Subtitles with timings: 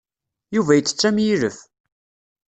[0.55, 1.57] Yuba yettett am yilef.